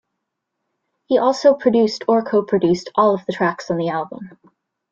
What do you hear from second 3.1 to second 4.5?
of the tracks on the album.